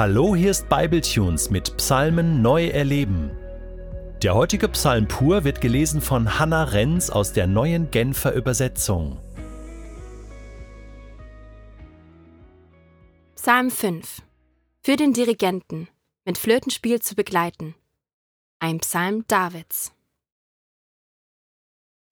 [0.00, 3.36] Hallo, hier ist Bibletunes mit Psalmen neu erleben.
[4.22, 9.20] Der heutige Psalm pur wird gelesen von Hannah Renz aus der neuen Genfer Übersetzung.
[13.34, 14.22] Psalm 5
[14.80, 15.86] Für den Dirigenten
[16.24, 17.74] mit Flötenspiel zu begleiten.
[18.58, 19.92] Ein Psalm Davids.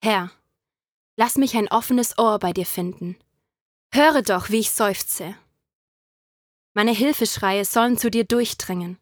[0.04, 0.30] Herr,
[1.16, 3.16] lass mich ein offenes Ohr bei dir finden.
[3.94, 5.34] Höre doch, wie ich seufze.
[6.74, 8.98] Meine Hilfeschreie sollen zu dir durchdringen,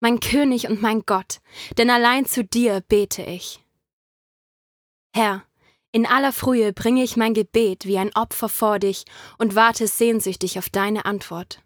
[0.00, 1.40] mein König und mein Gott,
[1.76, 3.60] denn allein zu dir bete ich.
[5.14, 5.44] Herr,
[5.90, 9.04] in aller Frühe bringe ich mein Gebet wie ein Opfer vor dich
[9.38, 11.62] und warte sehnsüchtig auf deine Antwort.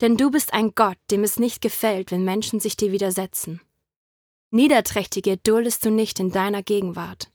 [0.00, 3.60] Denn du bist ein Gott, dem es nicht gefällt, wenn Menschen sich dir widersetzen.
[4.50, 7.30] Niederträchtige duldest du nicht in deiner Gegenwart.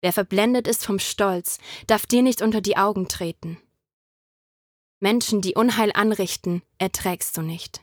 [0.00, 3.60] Wer verblendet ist vom Stolz, darf dir nicht unter die Augen treten.
[5.00, 7.82] Menschen, die Unheil anrichten, erträgst du nicht.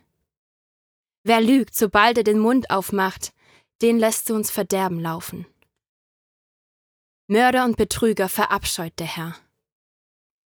[1.24, 3.34] Wer lügt, sobald er den Mund aufmacht,
[3.82, 5.46] den lässt du uns Verderben laufen.
[7.28, 9.36] Mörder und Betrüger verabscheut der Herr.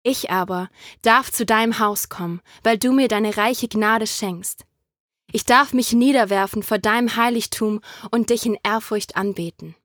[0.04, 0.70] Ich aber
[1.02, 4.66] darf zu deinem Haus kommen, weil du mir deine reiche Gnade schenkst.
[5.32, 9.76] Ich darf mich niederwerfen vor deinem Heiligtum und dich in Ehrfurcht anbeten.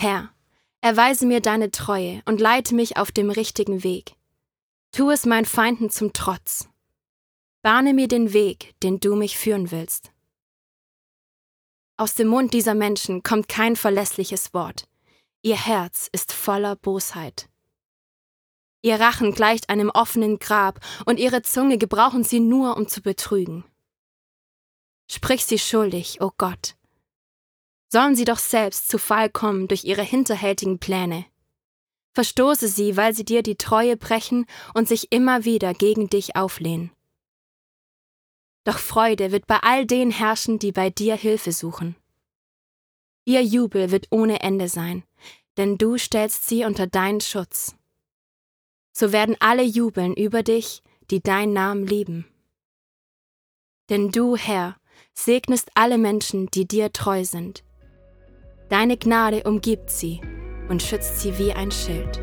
[0.00, 0.32] Herr,
[0.80, 4.14] erweise mir deine Treue und leite mich auf dem richtigen Weg.
[4.92, 6.68] Tu es meinen Feinden zum Trotz.
[7.62, 10.12] Bahne mir den Weg, den du mich führen willst.
[11.96, 14.88] Aus dem Mund dieser Menschen kommt kein verlässliches Wort.
[15.42, 17.48] Ihr Herz ist voller Bosheit.
[18.82, 23.64] Ihr Rachen gleicht einem offenen Grab, und ihre Zunge gebrauchen sie nur, um zu betrügen.
[25.10, 26.76] Sprich sie schuldig, o oh Gott.
[27.92, 31.26] Sollen sie doch selbst zu Fall kommen durch ihre hinterhältigen Pläne.
[32.12, 36.90] Verstoße sie, weil sie dir die Treue brechen und sich immer wieder gegen dich auflehnen.
[38.64, 41.96] Doch Freude wird bei all denen herrschen, die bei dir Hilfe suchen.
[43.24, 45.04] Ihr Jubel wird ohne Ende sein,
[45.56, 47.74] denn du stellst sie unter deinen Schutz.
[48.92, 52.26] So werden alle jubeln über dich, die dein Namen lieben.
[53.88, 54.76] Denn du, Herr,
[55.14, 57.64] segnest alle Menschen, die dir treu sind.
[58.68, 60.20] Deine Gnade umgibt sie
[60.70, 62.20] und schützt sie wie ein Schild.